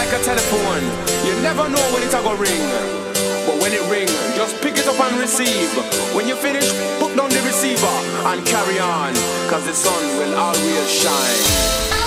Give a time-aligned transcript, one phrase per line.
[0.00, 0.82] like a telephone.
[1.26, 2.64] You never know when it's gonna ring.
[3.46, 5.68] But when it ring, just pick it up and receive.
[6.14, 6.68] When you finish,
[6.98, 7.96] put down the receiver
[8.30, 9.12] and carry on.
[9.50, 11.99] Cause the sun will always shine.